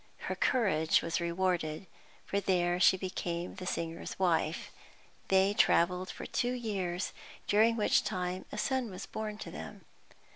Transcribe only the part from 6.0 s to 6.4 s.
for